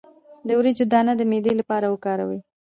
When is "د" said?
0.47-0.49, 1.17-1.21